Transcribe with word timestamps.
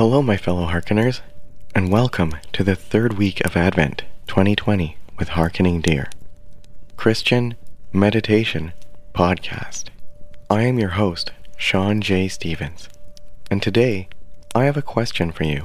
Hello, 0.00 0.22
my 0.22 0.38
fellow 0.38 0.64
hearkeners, 0.64 1.20
and 1.74 1.92
welcome 1.92 2.32
to 2.54 2.64
the 2.64 2.74
third 2.74 3.18
week 3.18 3.44
of 3.44 3.54
Advent 3.54 4.04
2020 4.28 4.96
with 5.18 5.28
Hearkening 5.28 5.82
Deer, 5.82 6.08
Christian 6.96 7.54
Meditation 7.92 8.72
Podcast. 9.14 9.88
I 10.48 10.62
am 10.62 10.78
your 10.78 10.96
host, 10.96 11.32
Sean 11.58 12.00
J. 12.00 12.28
Stevens, 12.28 12.88
and 13.50 13.62
today 13.62 14.08
I 14.54 14.64
have 14.64 14.78
a 14.78 14.80
question 14.96 15.32
for 15.32 15.44
you. 15.44 15.64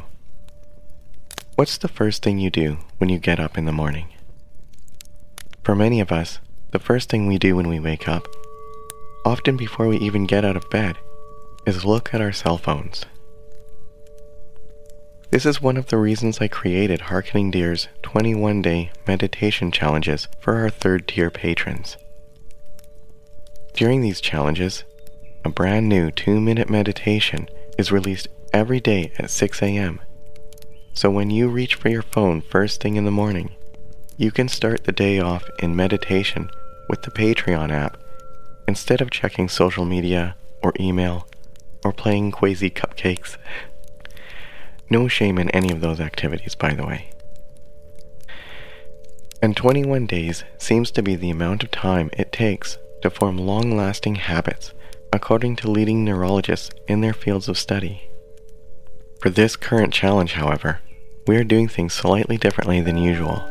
What's 1.56 1.78
the 1.78 1.88
first 1.88 2.22
thing 2.22 2.38
you 2.38 2.50
do 2.50 2.80
when 2.98 3.10
you 3.10 3.20
get 3.20 3.40
up 3.40 3.58
in 3.58 3.64
the 3.64 3.72
morning? 3.72 4.10
For 5.64 5.76
many 5.76 6.02
of 6.02 6.12
us, 6.12 6.40
the 6.72 6.80
first 6.80 7.10
thing 7.10 7.26
we 7.26 7.38
do 7.38 7.56
when 7.56 7.70
we 7.70 7.80
wake 7.80 8.10
up, 8.10 8.28
often 9.26 9.56
before 9.56 9.88
we 9.88 9.96
even 10.00 10.26
get 10.26 10.44
out 10.44 10.58
of 10.58 10.70
bed, 10.70 10.98
is 11.66 11.86
look 11.86 12.14
at 12.14 12.20
our 12.20 12.34
cell 12.34 12.58
phones. 12.58 13.06
This 15.36 15.46
is 15.46 15.62
one 15.62 15.76
of 15.76 15.88
the 15.88 15.98
reasons 15.98 16.40
I 16.40 16.48
created 16.48 17.02
Harkening 17.12 17.52
Deer's 17.52 17.90
21 18.04 18.62
day 18.62 18.92
meditation 19.06 19.70
challenges 19.70 20.30
for 20.40 20.56
our 20.56 20.70
third 20.70 21.10
tier 21.10 21.30
patrons. 21.30 21.98
During 23.74 24.00
these 24.00 24.22
challenges, 24.22 24.86
a 25.44 25.50
brand 25.50 25.90
new 25.90 26.10
2 26.10 26.40
minute 26.40 26.70
meditation 26.70 27.50
is 27.78 27.92
released 27.92 28.30
every 28.54 28.80
day 28.80 29.12
at 29.20 29.30
6 29.30 29.62
a.m. 29.62 30.00
So 30.94 31.12
when 31.12 31.30
you 31.30 31.50
reach 31.50 31.76
for 31.76 31.90
your 31.90 32.04
phone 32.04 32.40
first 32.40 32.80
thing 32.80 32.96
in 32.96 33.04
the 33.04 33.12
morning, 33.12 33.54
you 34.16 34.32
can 34.32 34.48
start 34.48 34.86
the 34.86 34.94
day 34.94 35.20
off 35.20 35.44
in 35.60 35.76
meditation 35.76 36.50
with 36.88 37.02
the 37.02 37.12
Patreon 37.12 37.74
app 37.74 37.98
instead 38.70 39.02
of 39.02 39.12
checking 39.12 39.50
social 39.50 39.84
media 39.84 40.38
or 40.64 40.72
email 40.80 41.28
or 41.84 41.92
playing 41.92 42.32
Quasi 42.32 42.70
cupcakes. 42.70 43.36
No 44.90 45.08
shame 45.08 45.38
in 45.38 45.50
any 45.50 45.72
of 45.72 45.82
those 45.82 46.00
activities, 46.00 46.56
by 46.56 46.74
the 46.74 46.86
way. 46.86 47.10
And 49.42 49.56
21 49.56 50.06
days 50.06 50.44
seems 50.58 50.92
to 50.92 51.04
be 51.04 51.16
the 51.16 51.30
amount 51.30 51.64
of 51.64 51.72
time 51.72 52.10
it 52.14 52.32
takes 52.32 52.78
to 53.02 53.10
form 53.10 53.38
long 53.38 53.76
lasting 53.76 54.16
habits, 54.16 54.74
according 55.14 55.56
to 55.58 55.72
leading 55.72 56.04
neurologists 56.04 56.72
in 56.88 57.02
their 57.02 57.14
fields 57.14 57.48
of 57.48 57.58
study. 57.58 58.10
For 59.22 59.30
this 59.30 59.56
current 59.56 59.94
challenge, 59.94 60.34
however, 60.34 60.80
we 61.28 61.38
are 61.38 61.44
doing 61.44 61.68
things 61.68 61.94
slightly 61.94 62.38
differently 62.38 62.82
than 62.82 62.98
usual. 62.98 63.44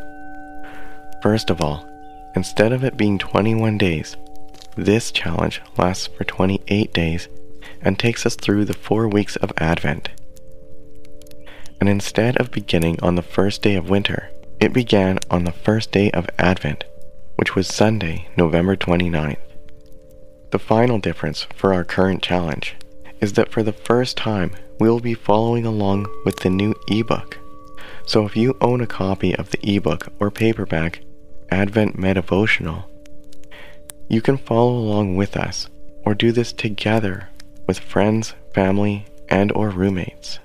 First 1.22 1.50
of 1.50 1.60
all, 1.60 1.88
instead 2.36 2.72
of 2.72 2.84
it 2.84 2.96
being 2.96 3.18
21 3.18 3.78
days, 3.78 4.16
this 4.76 5.10
challenge 5.10 5.60
lasts 5.78 6.06
for 6.06 6.24
28 6.24 6.92
days 6.92 7.28
and 7.80 7.98
takes 7.98 8.26
us 8.26 8.34
through 8.34 8.64
the 8.64 8.74
four 8.74 9.08
weeks 9.08 9.36
of 9.36 9.52
Advent. 9.58 10.10
And 11.80 11.88
instead 11.88 12.36
of 12.38 12.50
beginning 12.50 12.98
on 13.02 13.14
the 13.14 13.22
first 13.22 13.62
day 13.62 13.74
of 13.74 13.90
winter, 13.90 14.30
it 14.60 14.72
began 14.72 15.18
on 15.30 15.44
the 15.44 15.52
first 15.52 15.92
day 15.92 16.10
of 16.12 16.28
Advent, 16.38 16.84
which 17.36 17.54
was 17.54 17.66
Sunday, 17.66 18.28
November 18.36 18.76
29th. 18.76 19.36
The 20.50 20.58
final 20.58 20.98
difference 20.98 21.42
for 21.54 21.74
our 21.74 21.84
current 21.84 22.22
challenge 22.22 22.76
is 23.20 23.32
that 23.34 23.50
for 23.50 23.62
the 23.62 23.72
first 23.72 24.16
time, 24.16 24.52
we 24.78 24.88
will 24.88 25.00
be 25.00 25.14
following 25.14 25.66
along 25.66 26.06
with 26.24 26.36
the 26.40 26.50
new 26.50 26.74
ebook. 26.88 27.38
So 28.06 28.24
if 28.24 28.36
you 28.36 28.56
own 28.60 28.80
a 28.80 28.86
copy 28.86 29.34
of 29.34 29.50
the 29.50 29.76
ebook 29.76 30.12
or 30.20 30.30
paperback 30.30 31.00
Advent 31.50 31.96
Medivotional, 31.96 32.84
you 34.08 34.20
can 34.20 34.36
follow 34.36 34.76
along 34.76 35.16
with 35.16 35.36
us 35.36 35.68
or 36.04 36.14
do 36.14 36.32
this 36.32 36.52
together 36.52 37.28
with 37.66 37.78
friends, 37.78 38.34
family, 38.54 39.06
and 39.28 39.50
or 39.52 39.70
roommates. 39.70 40.38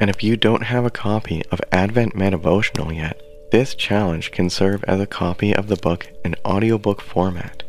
And 0.00 0.08
if 0.10 0.22
you 0.22 0.36
don't 0.36 0.62
have 0.62 0.84
a 0.84 0.90
copy 0.90 1.42
of 1.50 1.60
Advent 1.72 2.14
Medivotional 2.14 2.94
yet, 2.94 3.20
this 3.50 3.74
challenge 3.74 4.30
can 4.30 4.50
serve 4.50 4.84
as 4.84 5.00
a 5.00 5.06
copy 5.06 5.54
of 5.54 5.68
the 5.68 5.76
book 5.76 6.08
in 6.24 6.36
audiobook 6.44 7.00
format. 7.00 7.62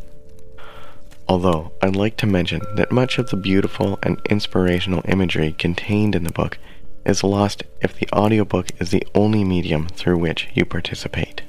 Although 1.28 1.72
I'd 1.82 1.96
like 1.96 2.18
to 2.18 2.28
mention 2.28 2.62
that 2.76 2.92
much 2.92 3.18
of 3.18 3.30
the 3.30 3.38
beautiful 3.38 3.98
and 4.04 4.20
inspirational 4.30 5.04
imagery 5.08 5.54
contained 5.58 6.16
in 6.16 6.24
the 6.24 6.32
book 6.32 6.58
is 7.06 7.24
lost 7.24 7.64
if 7.82 7.98
the 7.98 8.10
audiobook 8.14 8.68
is 8.80 8.92
the 8.92 9.08
only 9.16 9.44
medium 9.44 9.88
through 9.88 10.18
which 10.18 10.50
you 10.54 10.66
participate. 10.66 11.42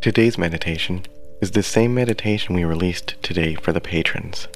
Today's 0.00 0.38
meditation 0.38 1.04
is 1.42 1.50
the 1.50 1.62
same 1.62 1.92
meditation 1.94 2.54
we 2.54 2.64
released 2.64 3.14
today 3.22 3.54
for 3.54 3.72
the 3.72 3.80
patrons. 3.80 4.48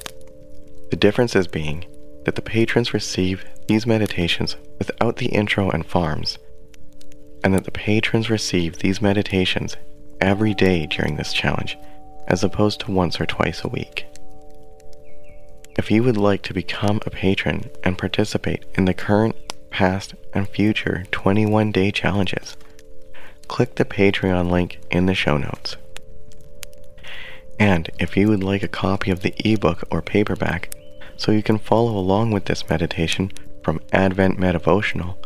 The 0.89 0.97
differences 0.97 1.47
being 1.47 1.85
that 2.25 2.35
the 2.35 2.41
patrons 2.41 2.93
receive 2.93 3.45
these 3.67 3.85
meditations 3.85 4.55
without 4.77 5.17
the 5.17 5.27
intro 5.27 5.69
and 5.69 5.85
farms, 5.85 6.37
and 7.43 7.53
that 7.53 7.65
the 7.65 7.71
patrons 7.71 8.29
receive 8.29 8.77
these 8.77 9.01
meditations 9.01 9.75
every 10.19 10.53
day 10.53 10.85
during 10.85 11.15
this 11.15 11.33
challenge, 11.33 11.77
as 12.27 12.43
opposed 12.43 12.79
to 12.79 12.91
once 12.91 13.19
or 13.19 13.25
twice 13.25 13.63
a 13.63 13.69
week. 13.69 14.05
If 15.77 15.89
you 15.89 16.03
would 16.03 16.17
like 16.17 16.41
to 16.43 16.53
become 16.53 16.99
a 17.05 17.09
patron 17.09 17.69
and 17.83 17.97
participate 17.97 18.65
in 18.75 18.85
the 18.85 18.93
current, 18.93 19.35
past, 19.69 20.13
and 20.33 20.47
future 20.47 21.05
21 21.11 21.71
day 21.71 21.91
challenges, 21.91 22.57
click 23.47 23.75
the 23.75 23.85
Patreon 23.85 24.51
link 24.51 24.79
in 24.91 25.05
the 25.05 25.15
show 25.15 25.37
notes. 25.37 25.77
And 27.59 27.89
if 27.99 28.17
you 28.17 28.27
would 28.27 28.43
like 28.43 28.63
a 28.63 28.67
copy 28.67 29.11
of 29.11 29.21
the 29.21 29.33
ebook 29.43 29.83
or 29.91 30.01
paperback, 30.01 30.73
so 31.21 31.31
you 31.31 31.43
can 31.43 31.59
follow 31.59 31.95
along 31.95 32.31
with 32.31 32.45
this 32.45 32.67
meditation 32.67 33.31
from 33.61 33.79
Advent 33.91 34.39
Medivotional, 34.39 35.23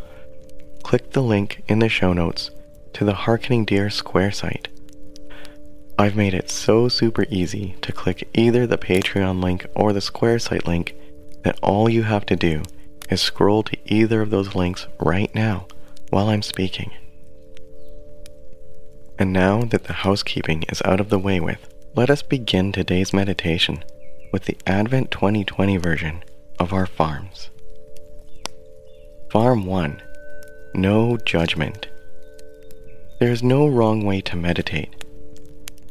click 0.84 1.12
the 1.12 1.24
link 1.24 1.64
in 1.70 1.80
the 1.80 1.88
show 1.88 2.12
notes 2.12 2.52
to 2.92 3.06
the 3.06 3.14
Harkening 3.14 3.64
Deer 3.64 3.90
Square 3.90 4.34
site. 4.34 4.68
I've 5.98 6.18
made 6.18 6.34
it 6.34 6.50
so 6.50 6.90
super 6.90 7.26
easy 7.30 7.78
to 7.82 7.94
click 7.94 8.28
either 8.34 8.68
the 8.68 8.78
Patreon 8.78 9.42
link 9.42 9.66
or 9.74 9.94
the 9.94 10.02
Square 10.02 10.40
site 10.40 10.68
link 10.68 10.94
that 11.44 11.58
all 11.64 11.88
you 11.88 12.04
have 12.04 12.26
to 12.26 12.36
do 12.36 12.64
is 13.10 13.22
scroll 13.22 13.64
to 13.64 13.78
either 13.86 14.22
of 14.22 14.32
those 14.32 14.54
links 14.54 14.88
right 15.00 15.34
now 15.34 15.66
while 16.10 16.28
I'm 16.28 16.42
speaking. 16.42 16.92
And 19.18 19.32
now 19.32 19.62
that 19.62 19.86
the 19.86 19.94
housekeeping 19.94 20.64
is 20.64 20.82
out 20.84 21.00
of 21.00 21.08
the 21.08 21.20
way 21.20 21.40
with, 21.40 21.74
let 21.96 22.10
us 22.10 22.22
begin 22.22 22.74
today's 22.74 23.14
meditation 23.14 23.82
with 24.36 24.44
the 24.44 24.58
Advent 24.68 25.12
2020 25.12 25.78
version 25.78 26.22
of 26.60 26.74
our 26.74 26.86
farms. 26.86 27.50
Farm 29.32 29.66
1 29.66 30.02
No 30.74 31.16
Judgment. 31.16 31.88
There 33.22 33.32
is 33.32 33.42
no 33.42 33.66
wrong 33.66 34.04
way 34.04 34.20
to 34.20 34.36
meditate 34.36 34.94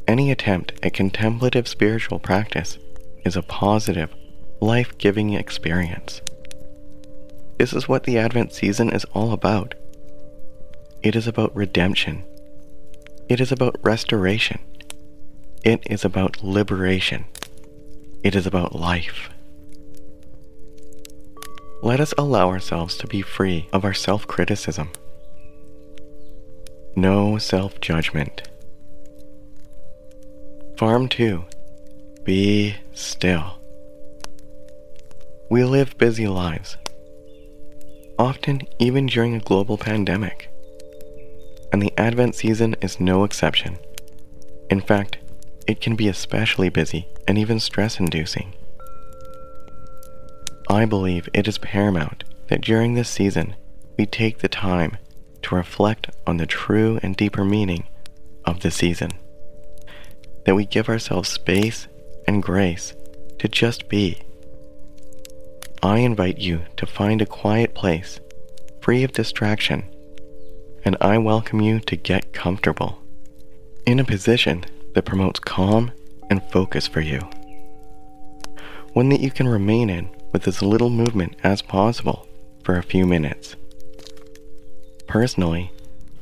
any 0.07 0.29
attempt 0.29 0.73
at 0.83 0.93
contemplative 0.93 1.67
spiritual 1.67 2.19
practice 2.19 2.77
is 3.25 3.35
a 3.35 3.41
positive, 3.41 4.13
life 4.61 4.95
giving 4.99 5.33
experience. 5.33 6.21
This 7.57 7.73
is 7.73 7.89
what 7.89 8.03
the 8.03 8.19
Advent 8.19 8.53
season 8.53 8.91
is 8.91 9.05
all 9.05 9.33
about. 9.33 9.73
It 11.01 11.15
is 11.15 11.25
about 11.25 11.55
redemption. 11.55 12.23
It 13.27 13.41
is 13.41 13.51
about 13.51 13.77
restoration. 13.81 14.59
It 15.63 15.81
is 15.87 16.05
about 16.05 16.43
liberation. 16.43 17.25
It 18.25 18.33
is 18.33 18.47
about 18.47 18.73
life. 18.73 19.29
Let 21.83 21.99
us 21.99 22.11
allow 22.17 22.49
ourselves 22.49 22.97
to 22.97 23.05
be 23.05 23.21
free 23.21 23.69
of 23.71 23.85
our 23.85 23.93
self 23.93 24.25
criticism. 24.25 24.89
No 26.95 27.37
self 27.37 27.79
judgment. 27.81 28.41
Farm 30.75 31.07
2. 31.07 31.45
Be 32.23 32.75
still. 32.93 33.59
We 35.51 35.63
live 35.63 35.95
busy 35.99 36.27
lives, 36.27 36.77
often 38.17 38.63
even 38.79 39.05
during 39.05 39.35
a 39.35 39.39
global 39.39 39.77
pandemic. 39.77 40.49
And 41.71 41.79
the 41.79 41.93
Advent 41.95 42.33
season 42.33 42.75
is 42.81 42.99
no 42.99 43.23
exception. 43.23 43.77
In 44.71 44.81
fact, 44.81 45.19
it 45.67 45.79
can 45.79 45.95
be 45.95 46.07
especially 46.07 46.69
busy 46.69 47.07
and 47.27 47.37
even 47.37 47.59
stress 47.59 47.99
inducing. 47.99 48.53
I 50.69 50.85
believe 50.85 51.29
it 51.33 51.47
is 51.47 51.57
paramount 51.57 52.23
that 52.47 52.61
during 52.61 52.93
this 52.93 53.09
season 53.09 53.55
we 53.97 54.05
take 54.05 54.39
the 54.39 54.49
time 54.49 54.97
to 55.43 55.55
reflect 55.55 56.09
on 56.25 56.37
the 56.37 56.45
true 56.45 56.99
and 57.03 57.15
deeper 57.15 57.45
meaning 57.45 57.87
of 58.45 58.61
the 58.61 58.71
season 58.71 59.11
that 60.45 60.55
we 60.55 60.65
give 60.65 60.89
ourselves 60.89 61.29
space 61.29 61.87
and 62.27 62.41
grace 62.41 62.93
to 63.39 63.47
just 63.47 63.89
be. 63.89 64.21
I 65.83 65.99
invite 65.99 66.39
you 66.39 66.61
to 66.77 66.85
find 66.85 67.21
a 67.21 67.25
quiet 67.25 67.75
place, 67.75 68.19
free 68.81 69.03
of 69.03 69.11
distraction, 69.11 69.83
and 70.83 70.97
I 71.01 71.17
welcome 71.17 71.61
you 71.61 71.79
to 71.81 71.95
get 71.95 72.33
comfortable 72.33 72.99
in 73.85 73.99
a 73.99 74.03
position 74.03 74.65
that 74.93 75.05
promotes 75.05 75.39
calm 75.39 75.91
and 76.29 76.41
focus 76.51 76.87
for 76.87 77.01
you. 77.01 77.21
one 78.95 79.09
that 79.09 79.19
you 79.19 79.29
can 79.29 79.47
remain 79.47 79.89
in 79.89 80.09
with 80.31 80.47
as 80.47 80.61
little 80.61 80.89
movement 80.89 81.35
as 81.43 81.61
possible 81.61 82.25
for 82.63 82.77
a 82.77 82.83
few 82.83 83.05
minutes. 83.05 83.57
Personally, 85.05 85.71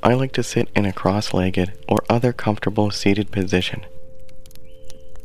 I 0.01 0.15
like 0.15 0.31
to 0.33 0.43
sit 0.43 0.69
in 0.75 0.85
a 0.85 0.91
cross 0.91 1.33
legged 1.33 1.73
or 1.87 1.99
other 2.09 2.33
comfortable 2.33 2.89
seated 2.89 3.31
position. 3.31 3.85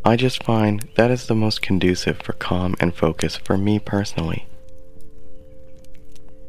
I 0.05 0.17
just 0.17 0.45
find 0.45 0.89
that 0.95 1.11
is 1.11 1.27
the 1.27 1.35
most 1.35 1.63
conducive 1.63 2.19
for 2.19 2.35
calm 2.35 2.75
and 2.79 2.95
focus 2.95 3.37
for 3.37 3.57
me 3.57 3.79
personally. 3.79 4.47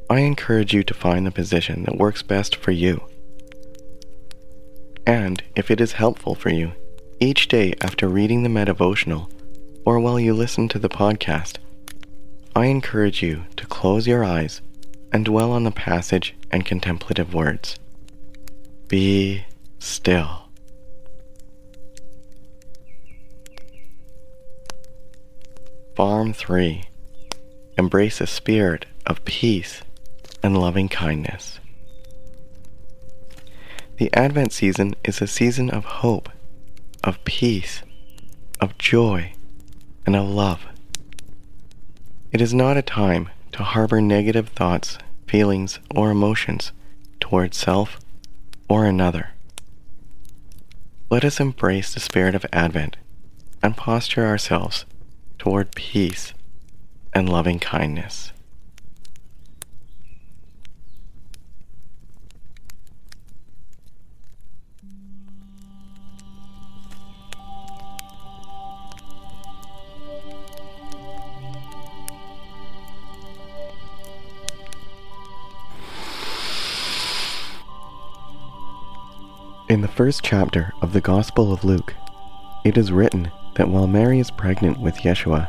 I 0.09 0.19
encourage 0.19 0.73
you 0.73 0.83
to 0.83 0.93
find 0.93 1.25
the 1.25 1.31
position 1.31 1.83
that 1.83 1.97
works 1.97 2.23
best 2.23 2.57
for 2.57 2.71
you. 2.71 3.03
And 5.05 5.41
if 5.55 5.71
it 5.71 5.79
is 5.79 5.93
helpful 5.93 6.35
for 6.35 6.49
you, 6.49 6.73
each 7.19 7.49
day 7.49 7.73
after 7.81 8.07
reading 8.07 8.43
the 8.43 8.49
Medivotional 8.49 9.29
or 9.85 9.99
while 9.99 10.19
you 10.19 10.33
listen 10.33 10.69
to 10.69 10.79
the 10.79 10.87
podcast, 10.87 11.57
I 12.55 12.65
encourage 12.65 13.21
you 13.21 13.45
to 13.57 13.65
close 13.65 14.07
your 14.07 14.23
eyes 14.23 14.61
and 15.11 15.25
dwell 15.25 15.51
on 15.51 15.65
the 15.65 15.71
passage 15.71 16.35
and 16.49 16.65
contemplative 16.65 17.33
words. 17.33 17.77
Be 18.87 19.43
still. 19.79 20.49
Farm 25.95 26.31
3 26.31 26.85
Embrace 27.77 28.21
a 28.21 28.27
spirit 28.27 28.85
of 29.05 29.25
peace 29.25 29.81
and 30.41 30.57
loving 30.57 30.87
kindness. 30.87 31.59
The 33.97 34.13
Advent 34.13 34.53
season 34.53 34.95
is 35.03 35.21
a 35.21 35.27
season 35.27 35.69
of 35.69 35.83
hope, 35.83 36.29
of 37.03 37.23
peace, 37.25 37.81
of 38.59 38.77
joy, 38.77 39.33
and 40.05 40.15
of 40.15 40.27
love. 40.27 40.65
It 42.31 42.41
is 42.41 42.53
not 42.53 42.77
a 42.77 42.81
time 42.81 43.29
to 43.53 43.63
harbor 43.63 44.01
negative 44.01 44.49
thoughts, 44.49 44.97
feelings, 45.27 45.79
or 45.95 46.11
emotions 46.11 46.71
towards 47.19 47.57
self 47.57 47.99
or 48.67 48.85
another. 48.85 49.31
Let 51.09 51.25
us 51.25 51.39
embrace 51.39 51.93
the 51.93 51.99
spirit 51.99 52.35
of 52.35 52.45
Advent 52.53 52.97
and 53.63 53.75
posture 53.75 54.25
ourselves 54.25 54.85
toward 55.37 55.73
peace 55.73 56.33
and 57.13 57.27
loving 57.27 57.59
kindness. 57.59 58.31
In 79.69 79.81
the 79.81 79.87
first 79.87 80.23
chapter 80.23 80.73
of 80.81 80.93
the 80.93 80.99
Gospel 80.99 81.53
of 81.53 81.63
Luke, 81.63 81.93
it 82.65 82.75
is 82.75 82.91
written 82.91 83.29
that 83.53 83.69
while 83.69 83.85
Mary 83.85 84.19
is 84.19 84.31
pregnant 84.31 84.79
with 84.79 84.95
Yeshua, 84.95 85.47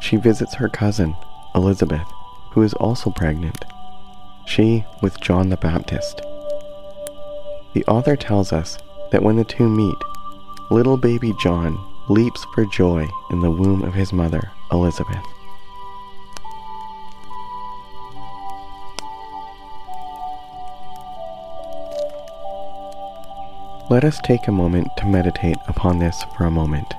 she 0.00 0.16
visits 0.16 0.54
her 0.54 0.70
cousin, 0.70 1.14
Elizabeth, 1.54 2.08
who 2.52 2.62
is 2.62 2.72
also 2.72 3.10
pregnant, 3.10 3.66
she 4.46 4.86
with 5.02 5.20
John 5.20 5.50
the 5.50 5.58
Baptist. 5.58 6.22
The 7.74 7.84
author 7.86 8.16
tells 8.16 8.50
us 8.50 8.78
that 9.12 9.22
when 9.22 9.36
the 9.36 9.44
two 9.44 9.68
meet, 9.68 9.98
little 10.70 10.96
baby 10.96 11.34
John 11.38 11.78
leaps 12.08 12.46
for 12.54 12.64
joy 12.64 13.06
in 13.30 13.40
the 13.40 13.50
womb 13.50 13.82
of 13.82 13.92
his 13.92 14.10
mother, 14.10 14.50
Elizabeth. 14.72 15.22
Let 23.90 24.04
us 24.04 24.20
take 24.20 24.46
a 24.46 24.52
moment 24.52 24.86
to 24.98 25.06
meditate 25.06 25.56
upon 25.66 25.98
this 25.98 26.22
for 26.36 26.44
a 26.44 26.50
moment. 26.50 26.94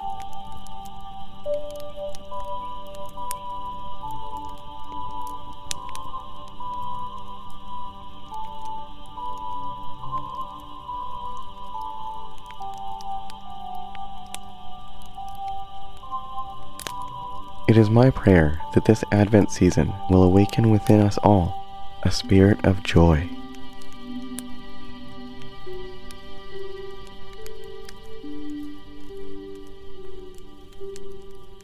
It 17.69 17.77
is 17.77 17.89
my 17.89 18.09
prayer 18.09 18.59
that 18.73 18.83
this 18.83 19.05
Advent 19.13 19.49
season 19.49 19.94
will 20.09 20.23
awaken 20.23 20.71
within 20.71 20.99
us 20.99 21.17
all 21.19 21.65
a 22.03 22.11
spirit 22.11 22.65
of 22.65 22.83
joy. 22.83 23.29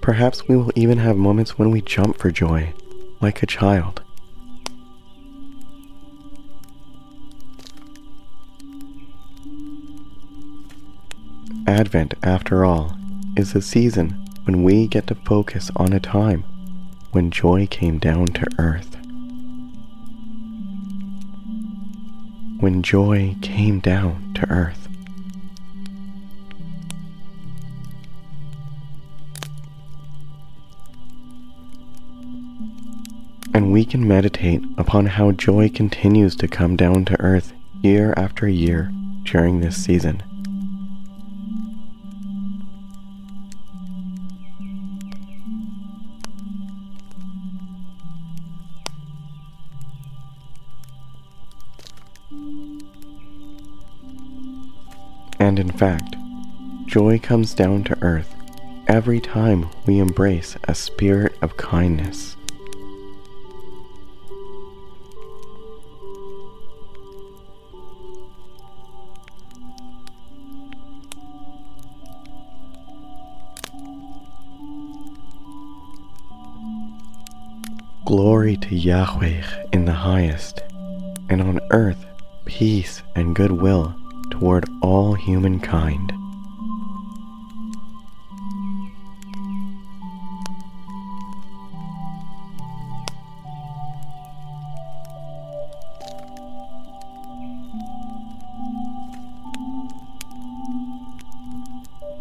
Perhaps 0.07 0.47
we 0.47 0.55
will 0.55 0.71
even 0.73 0.99
have 0.99 1.17
moments 1.17 1.57
when 1.57 1.69
we 1.69 1.81
jump 1.81 2.17
for 2.17 2.31
joy, 2.31 2.71
like 3.19 3.43
a 3.43 3.45
child. 3.45 4.01
Advent, 11.67 12.13
after 12.23 12.63
all, 12.63 12.95
is 13.35 13.53
a 13.53 13.61
season 13.61 14.11
when 14.45 14.63
we 14.63 14.87
get 14.87 15.07
to 15.07 15.15
focus 15.15 15.69
on 15.75 15.91
a 15.91 15.99
time 15.99 16.45
when 17.11 17.29
joy 17.29 17.67
came 17.69 17.97
down 17.97 18.27
to 18.27 18.47
earth. 18.57 18.95
When 22.61 22.81
joy 22.81 23.35
came 23.41 23.81
down 23.81 24.33
to 24.35 24.49
earth. 24.49 24.86
We 33.77 33.85
can 33.85 34.07
meditate 34.07 34.63
upon 34.75 35.05
how 35.05 35.31
joy 35.31 35.69
continues 35.69 36.35
to 36.35 36.47
come 36.47 36.75
down 36.75 37.05
to 37.05 37.21
earth 37.21 37.53
year 37.83 38.11
after 38.17 38.47
year 38.47 38.91
during 39.21 39.59
this 39.59 39.77
season. 39.77 40.23
And 55.39 55.59
in 55.59 55.69
fact, 55.69 56.15
joy 56.87 57.19
comes 57.19 57.53
down 57.53 57.83
to 57.83 57.97
earth 58.01 58.33
every 58.87 59.19
time 59.19 59.69
we 59.85 59.99
embrace 59.99 60.57
a 60.63 60.73
spirit 60.73 61.37
of 61.43 61.57
kindness. 61.57 62.37
Glory 78.07 78.55
to 78.55 78.73
Yahweh 78.73 79.43
in 79.73 79.83
the 79.83 79.91
highest, 79.91 80.61
and 81.27 81.41
on 81.41 81.59
earth 81.71 82.05
peace 82.45 83.01
and 83.17 83.35
goodwill 83.35 83.93
toward 84.31 84.63
all 84.81 85.13
humankind. 85.13 86.13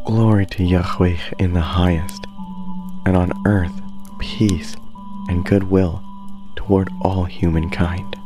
Glory 0.05 0.47
to 0.47 0.64
Yahweh 0.64 1.16
in 1.38 1.52
the 1.52 1.61
highest, 1.61 2.26
and 3.07 3.16
on 3.16 3.31
earth 3.47 3.81
peace 4.19 4.75
and 5.28 5.45
goodwill 5.45 6.02
toward 6.56 6.88
all 7.02 7.25
humankind. 7.25 8.16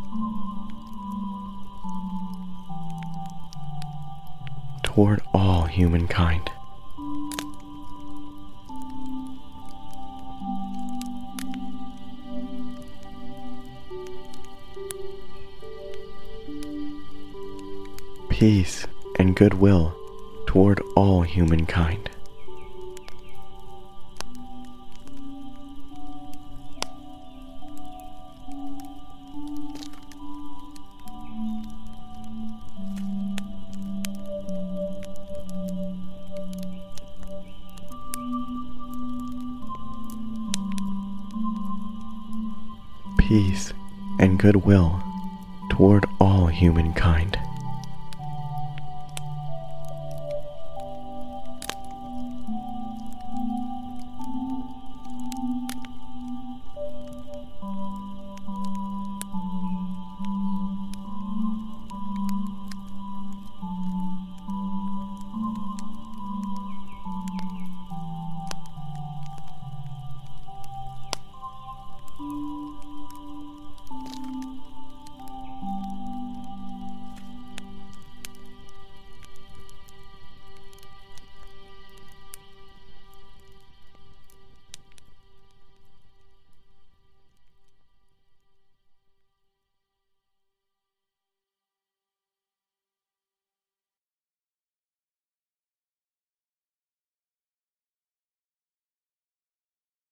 Toward 4.83 5.23
all 5.33 5.65
humankind. 5.65 6.51
Peace 18.29 18.87
and 19.19 19.37
goodwill 19.37 19.95
toward 20.47 20.81
all 20.97 21.23
humankind. 21.23 22.10
Peace 43.31 43.73
and 44.19 44.41
goodwill 44.41 45.01
toward 45.71 46.05
all 46.19 46.49
humankind. 46.49 47.40